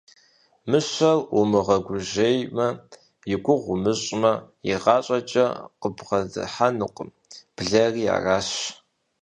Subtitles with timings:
[0.69, 2.67] Мыщэр умыгъэгужьеймэ,
[3.33, 4.33] и гугъу умыщӀмэ,
[4.71, 5.45] игъащӀэкӀэ
[5.81, 7.09] къыббгъэдыхьэнукъым,
[7.55, 8.49] блэри аращ.